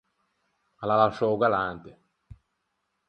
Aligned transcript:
A 0.81 0.83
l’à 0.87 0.95
lasciou 1.01 1.31
o 1.35 1.41
galante. 1.43 1.91